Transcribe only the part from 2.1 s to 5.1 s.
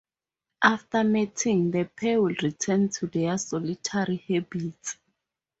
will return to their solitary habits.